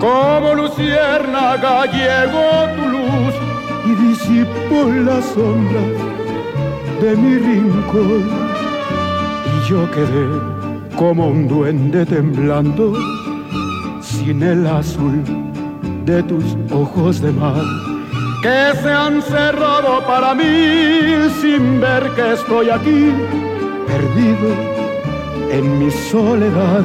[0.00, 3.34] Como luciérnaga llegó tu luz
[3.86, 5.84] y disipó las sombras
[7.00, 8.28] de mi rincón.
[9.46, 10.26] Y yo quedé
[10.96, 12.94] como un duende temblando
[14.00, 15.22] sin el azul
[16.04, 17.64] de tus ojos de mar
[18.42, 23.12] que se han cerrado para mí sin ver que estoy aquí
[23.86, 24.48] perdido
[25.50, 26.84] en mi soledad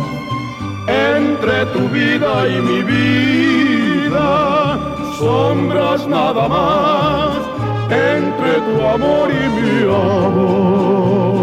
[1.17, 4.29] entre tu vida y mi vida.
[5.19, 7.37] Sombras nada más
[7.89, 11.40] entre tu amor y mi amor.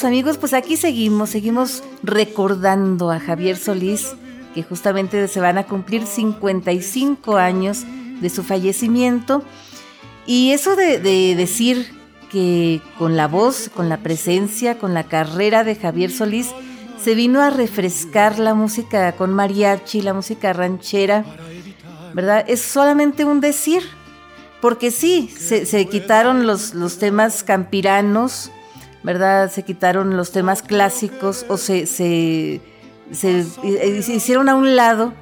[0.00, 4.14] Amigos, pues aquí seguimos, seguimos recordando a Javier Solís,
[4.54, 7.84] que justamente se van a cumplir 55 años
[8.20, 9.42] de su fallecimiento.
[10.26, 10.98] Y eso de,
[11.36, 11.92] decir
[12.30, 16.48] que con la voz, con la presencia, con la carrera de Javier Solís,
[17.02, 21.24] se vino a refrescar la música con mariachi, la música ranchera,
[22.14, 22.44] ¿verdad?
[22.48, 23.82] Es solamente un decir,
[24.62, 28.50] porque sí, se, quitaron los, los temas campiranos,
[29.02, 29.50] ¿verdad?
[29.50, 32.60] Se quitaron los temas clásicos o se, se,
[34.08, 35.12] hicieron a un lado,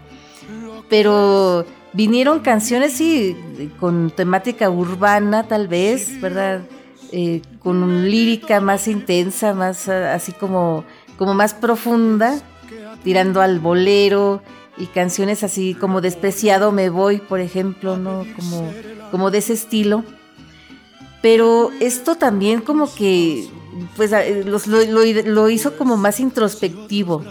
[0.89, 3.37] pero vinieron canciones, sí,
[3.79, 6.61] con temática urbana tal vez, ¿verdad?
[7.13, 10.85] Eh, con lírica más intensa, más así como,
[11.17, 12.41] como más profunda,
[13.03, 14.43] tirando al bolero
[14.77, 18.25] y canciones así como Despreciado me voy, por ejemplo, ¿no?
[18.37, 18.73] Como,
[19.11, 20.05] como de ese estilo.
[21.21, 23.47] Pero esto también como que
[23.97, 27.25] pues eh, lo, hizo como más introspectivo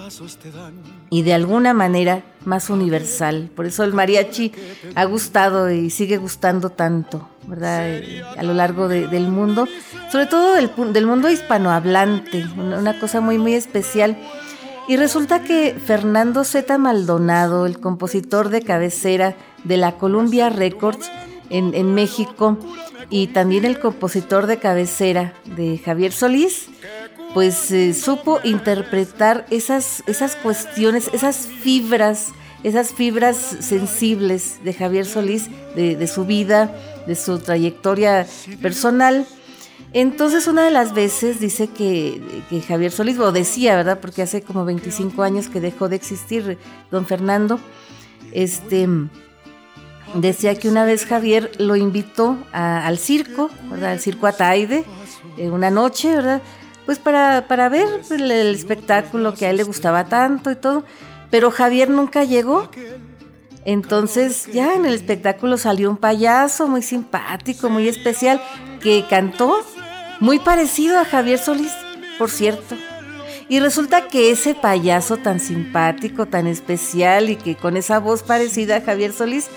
[1.10, 3.50] y de alguna manera más universal.
[3.56, 4.52] Por eso el mariachi
[4.96, 7.90] ha gustado y sigue gustando tanto, ¿verdad?
[7.90, 9.68] Eh, a lo largo del mundo,
[10.12, 14.18] sobre todo del, del mundo hispanohablante, una, cosa muy, muy especial.
[14.88, 16.78] Y resulta que Fernando Z.
[16.80, 21.12] Maldonado, el compositor de cabecera de la Columbia Records
[21.50, 22.58] en, México,
[23.10, 26.68] y también el compositor de cabecera de Javier Solís,
[27.34, 32.30] pues eh, supo interpretar esas, esas cuestiones, esas fibras,
[32.64, 36.76] esas fibras sensibles de Javier Solís, de, su vida,
[37.08, 38.28] de su trayectoria
[38.62, 39.26] personal.
[39.94, 44.00] Entonces una de las veces dice que, que, Javier Solís, o decía, ¿verdad?
[44.00, 46.58] Porque hace como 25 años que dejó de existir
[46.92, 47.60] don Fernando,
[48.32, 48.88] este
[50.14, 53.50] decía que una vez Javier lo invitó al circo.
[53.82, 54.84] Al circo Ataide,
[55.38, 56.42] eh, una noche, ¿verdad?
[56.86, 60.84] Pues para, para ver el, espectáculo que a él le gustaba tanto y todo.
[61.30, 62.70] Pero Javier nunca llegó.
[63.66, 68.42] Entonces ya en el espectáculo salió un payaso muy simpático, muy especial,
[68.82, 69.64] que cantó
[70.20, 71.74] muy parecido a Javier Solís,
[72.18, 72.76] por cierto.
[73.50, 78.78] Y resulta que ese payaso tan simpático, tan especial y que con esa voz parecida
[78.78, 79.48] a Javier Solís,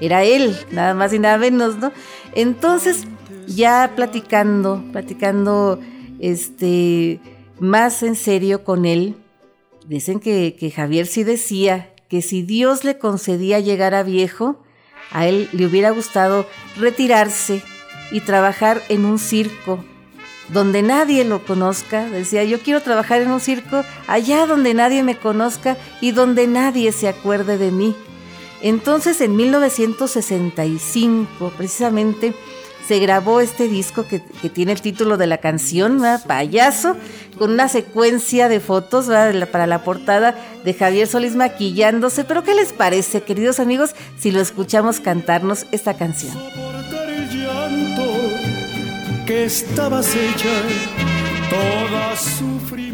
[0.00, 1.92] era él, nada más y nada menos, ¿no?
[2.34, 3.04] Entonces,
[3.46, 5.80] ya platicando, platicando
[6.18, 7.20] este,
[7.58, 9.16] más en serio con él,
[9.86, 14.62] dicen que, que Javier sí decía que si Dios le concedía llegar a viejo,
[15.10, 17.62] a él le hubiera gustado retirarse
[18.10, 19.84] y trabajar en un circo
[20.48, 22.08] donde nadie lo conozca.
[22.08, 26.92] Decía, yo quiero trabajar en un circo allá donde nadie me conozca y donde nadie
[26.92, 27.96] se acuerde de mí.
[28.62, 32.34] Entonces en 1965 precisamente
[32.86, 36.96] se grabó este disco que, tiene el título de la canción, Payaso,
[37.38, 39.06] con una secuencia de fotos
[39.50, 40.34] para la portada
[40.64, 42.24] de Javier Solís maquillándose.
[42.24, 46.34] Pero ¿qué les parece, queridos amigos, si lo escuchamos cantarnos esta canción?
[49.26, 50.50] que estabas hecha
[51.48, 52.93] toda sufrimiento.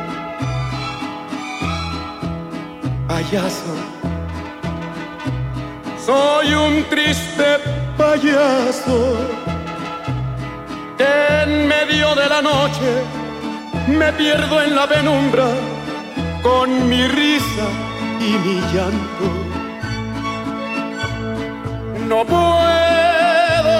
[3.11, 3.75] Payaso,
[6.05, 7.59] soy un triste
[7.97, 9.17] payaso
[10.97, 13.03] que en medio de la noche
[13.87, 15.49] me pierdo en la penumbra
[16.41, 17.67] con mi risa
[18.21, 19.27] y mi llanto.
[22.07, 23.77] No puedo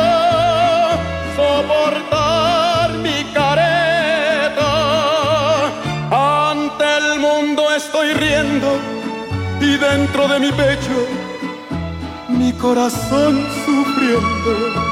[1.38, 4.72] soportar mi careta.
[6.52, 8.91] Ante el mundo estoy riendo
[9.62, 11.08] y dentro de mi pecho
[12.30, 14.92] mi corazón sufriendo.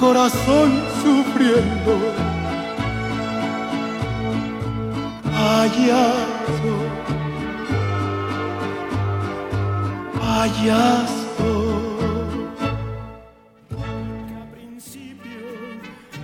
[0.00, 1.92] corazón sufriendo.
[5.30, 6.74] Payaso,
[10.18, 11.20] payaso.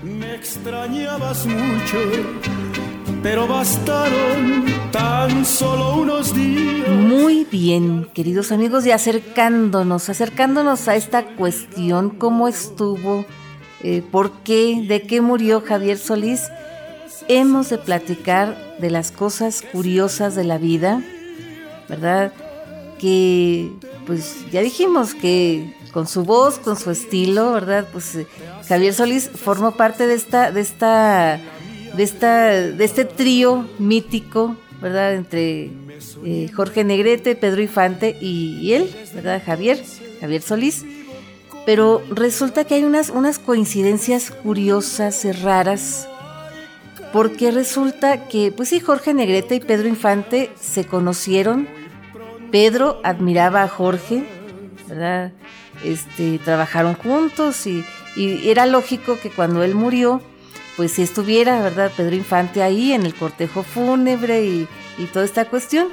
[0.03, 1.99] Me extrañabas mucho,
[3.23, 6.89] pero bastaron tan solo unos días.
[6.89, 13.27] Muy bien, queridos amigos, y acercándonos, acercándonos a esta cuestión, cómo estuvo,
[13.89, 16.51] eh, por qué, de qué murió Javier Solís,
[17.29, 21.05] hemos de platicar de las cosas curiosas de la vida,
[21.89, 22.33] ¿verdad?
[22.99, 23.71] Que,
[24.05, 27.87] pues ya dijimos que con su voz, con su estilo, ¿verdad?
[27.93, 28.27] Pues eh,
[28.67, 31.41] Javier Solís formó parte de esta, de esta,
[31.97, 35.15] de esta, de este trío mítico, ¿verdad?
[35.15, 35.71] Entre
[36.25, 39.41] eh, Jorge Negrete, Pedro Infante y, y, él, ¿verdad?
[39.47, 39.81] Javier,
[40.21, 40.85] Javier Solís.
[41.67, 46.09] Pero resulta que hay unas, unas coincidencias curiosas y raras,
[47.13, 51.69] porque resulta que, pues sí, Jorge Negrete y Pedro Infante se conocieron.
[52.53, 54.25] Pedro admiraba a Jorge,
[54.89, 55.33] ¿verdad?
[55.85, 57.85] Este, trabajaron juntos y,
[58.17, 60.23] y era lógico que cuando él murió,
[60.77, 61.91] pues si estuviera, ¿verdad?
[61.97, 65.89] Pedro Infante ahí en el cortejo fúnebre y, y toda esta cuestión.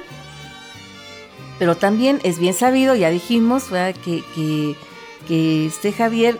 [1.58, 4.00] Pero también es bien sabido, ya dijimos, ¿verdad?
[4.04, 4.76] Que, que,
[5.26, 6.38] que este Javier,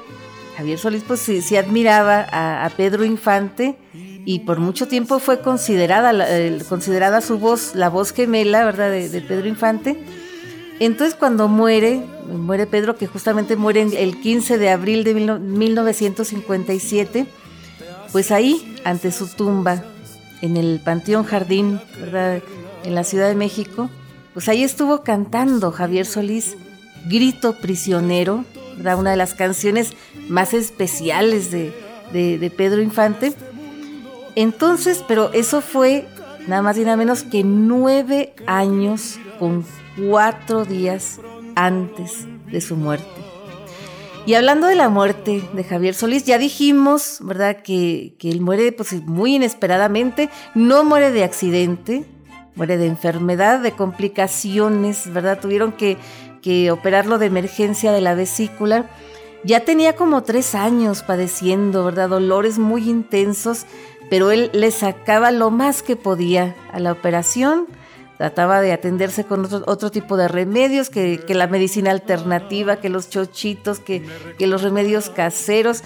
[0.57, 6.26] Javier Solís, pues sí, admiraba a, Pedro Infante y por mucho tiempo fue considerada,
[6.68, 8.91] considerada su voz, la voz gemela, ¿verdad?
[8.91, 9.99] De, de Pedro Infante.
[10.80, 17.26] Entonces cuando muere, muere Pedro, que justamente muere el 15 de abril de 1957,
[18.12, 19.85] pues ahí, ante su tumba,
[20.41, 22.43] en el Panteón Jardín, ¿verdad?
[22.85, 23.91] En la Ciudad de México,
[24.35, 26.57] pues ahí estuvo cantando Javier Solís,
[27.07, 28.45] Grito Prisionero,
[28.76, 28.98] ¿verdad?
[28.98, 29.92] Una de las canciones
[30.28, 31.72] más especiales de,
[32.12, 33.34] de, de Pedro Infante.
[34.34, 36.06] Entonces, pero eso fue
[36.46, 39.64] nada más y nada menos que nueve años con
[39.96, 41.20] cuatro días
[41.54, 43.06] antes de su muerte.
[44.26, 48.72] Y hablando de la muerte de Javier Solís, ya dijimos, ¿verdad?, que, que él muere
[48.72, 52.06] pues, muy inesperadamente, no muere de accidente,
[52.54, 55.40] muere de enfermedad, de complicaciones, ¿verdad?
[55.40, 55.98] Tuvieron que,
[56.45, 58.90] que operarlo de emergencia de la vesícula.
[59.45, 62.11] Ya tenía como tres años padeciendo, ¿verdad?
[62.11, 63.64] Dolores muy intensos,
[64.11, 67.66] pero él le sacaba lo más que podía a la operación
[68.18, 72.88] trataba de atenderse con otro, otro tipo de remedios, que, que, la medicina alternativa, que
[72.88, 74.07] los chochitos, que,
[74.38, 75.82] que, los remedios caseros,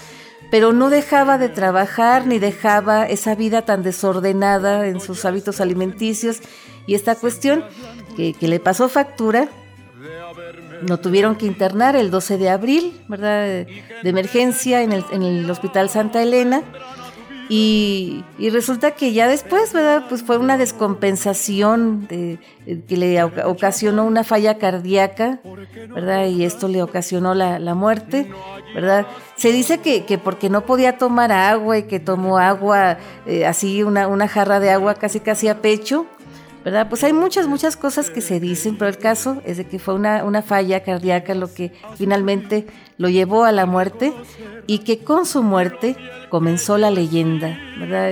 [0.50, 6.40] pero no dejaba de trabajar ni dejaba esa vida tan desordenada en sus hábitos alimenticios
[6.86, 7.64] y esta cuestión
[8.14, 9.48] que, que le pasó factura
[10.86, 13.44] lo tuvieron que internar el 12 de abril, ¿verdad?
[13.44, 13.66] De,
[14.04, 16.62] emergencia en el, en el Hospital Santa Elena.
[17.50, 20.04] Y, resulta que ya después, ¿verdad?
[20.08, 22.38] Pues fue una descompensación de,
[22.86, 25.40] que le ocasionó una falla cardíaca,
[25.94, 26.26] ¿verdad?
[26.26, 28.30] Y esto le ocasionó la, muerte,
[28.74, 29.06] ¿verdad?
[29.36, 33.82] Se dice que, que, porque no podía tomar agua y que tomó agua, eh, así
[33.82, 36.06] una, una jarra de agua casi casi a pecho,
[36.68, 36.90] ¿verdad?
[36.90, 39.94] Pues hay muchas, muchas cosas que se dicen, pero el caso es de que fue
[39.94, 42.66] una, una falla cardíaca lo que finalmente
[42.98, 44.12] lo llevó a la muerte
[44.66, 45.96] y que con su muerte
[46.28, 47.58] comenzó la leyenda.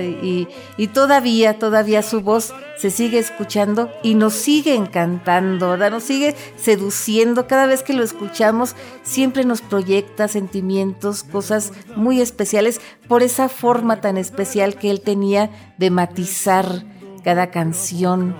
[0.01, 0.47] Y,
[0.77, 5.77] y, todavía, todavía su voz se sigue escuchando y nos sigue encantando.
[5.77, 7.45] Nos sigue seduciendo.
[7.45, 14.01] Cada vez que lo escuchamos, siempre nos proyecta sentimientos, cosas muy especiales por esa forma
[14.01, 16.96] tan especial que él tenía de matizar
[17.27, 18.33] cada canción,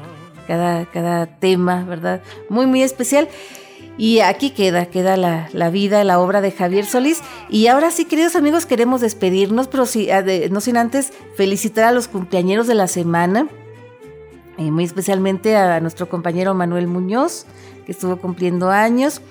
[0.47, 2.21] cada, cada tema, ¿verdad?
[2.47, 3.27] Muy, muy especial.
[3.97, 7.21] Y aquí queda, queda la, la, vida, la obra de Javier Solís.
[7.49, 10.07] Y ahora sí, queridos amigos, queremos despedirnos, pero sí,
[10.51, 13.49] no sin antes felicitar a los cumpleañeros de la semana,
[14.57, 17.45] eh, muy especialmente a nuestro compañero Manuel Muñoz,
[17.85, 19.21] que estuvo cumpliendo años,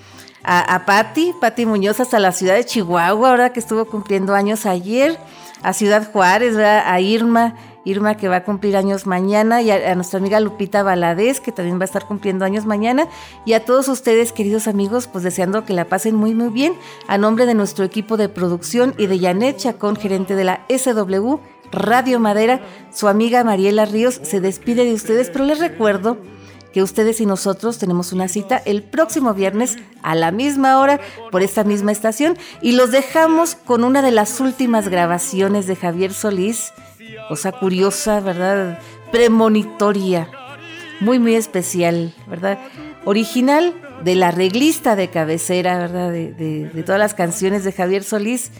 [0.43, 4.67] a, a Patti, Patti Muñoz hasta la ciudad de Chihuahua, ahora que estuvo cumpliendo años
[4.67, 5.17] ayer,
[5.63, 7.55] a Ciudad Juárez, a Irma
[7.87, 11.79] Irma que va a cumplir años mañana y a, nuestra amiga Lupita Valadez que también
[11.79, 13.07] va a estar cumpliendo años mañana
[13.45, 16.73] y a todos ustedes queridos amigos pues deseando que la pasen muy muy bien.
[17.07, 21.37] A nombre de nuestro equipo de producción y de Janet Chacón gerente de la SW
[21.71, 22.59] Radio Madera
[22.93, 26.17] su amiga Mariela Ríos se despide de ustedes pero les recuerdo
[26.73, 30.99] que ustedes y nosotros tenemos una cita el próximo viernes a la misma hora
[31.31, 36.13] por esta misma estación y los dejamos con una de las últimas grabaciones de Javier
[36.13, 36.73] Solís
[37.27, 38.79] cosa curiosa, ¿verdad?
[39.11, 40.29] Premonitoria,
[40.99, 42.59] muy, muy especial, ¿verdad?
[43.05, 46.11] Original de la reglista de cabecera, ¿verdad?
[46.11, 48.51] De, todas las canciones de Javier Solís,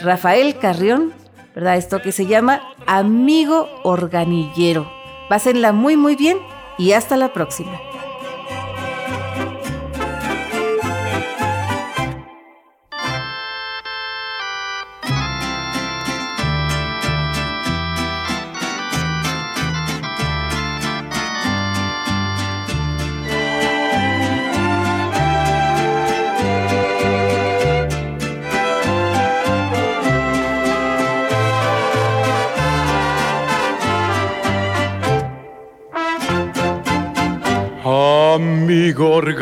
[0.00, 1.12] Rafael Carrión,
[1.54, 1.76] ¿verdad?
[1.76, 4.90] Esto que se llama Amigo Organillero.
[5.28, 6.38] Pásenla muy, muy bien
[6.78, 7.89] y hasta la próxima.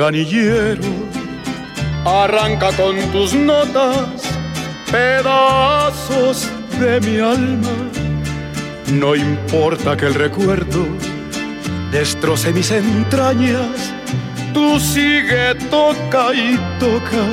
[0.09, 0.89] Organillero,
[2.07, 4.23] arranca con tus notas
[4.91, 6.51] pedazos
[6.81, 7.69] de mi alma.
[8.91, 10.87] No importa que el recuerdo
[11.93, 13.93] destroce mis entrañas,
[14.55, 17.25] tú sigue, toca y toca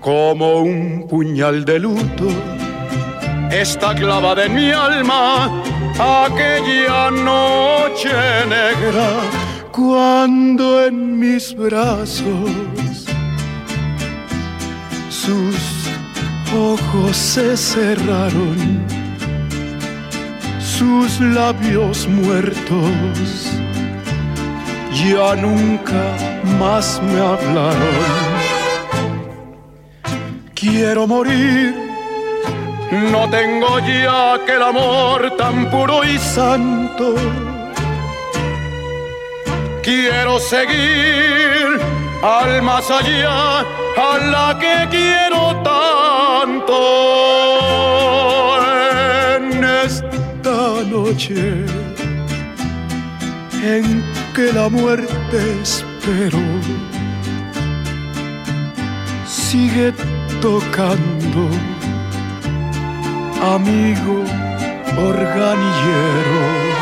[0.00, 2.28] como un puñal de luto.
[3.50, 5.62] Está clavada en mi alma
[5.98, 8.10] aquella noche
[8.48, 9.39] negra
[9.80, 13.06] cuando en mis brazos
[15.08, 15.56] sus
[16.54, 18.84] ojos se cerraron,
[20.60, 23.52] sus labios muertos
[25.02, 26.02] ya nunca
[26.58, 28.30] más me hablaron.
[30.54, 31.74] Quiero morir,
[33.12, 37.14] no tengo ya aquel amor tan puro y santo
[39.82, 41.80] Quiero seguir
[42.22, 46.76] al más allá, a la que quiero tanto.
[49.36, 51.64] En esta noche
[53.62, 54.04] en
[54.34, 56.38] que la muerte espero,
[59.26, 59.92] sigue
[60.40, 61.48] tocando,
[63.54, 64.24] amigo
[64.98, 66.79] organillero.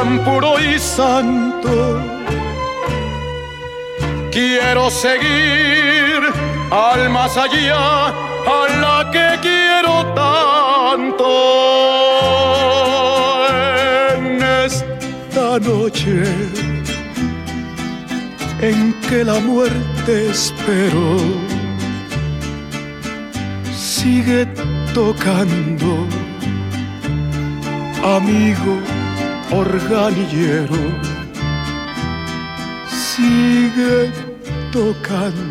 [0.00, 2.00] Tan puro y santo.
[4.32, 6.18] Quiero seguir
[6.70, 8.08] al más allá,
[8.56, 11.30] a la que quiero tanto.
[14.16, 16.16] En esta noche
[18.68, 21.10] en que la muerte esperó.
[23.74, 24.46] Sigue
[24.94, 25.92] tocando,
[28.16, 28.89] amigo
[29.52, 30.78] organillero.
[32.88, 34.12] Sigue
[34.72, 35.49] tocando,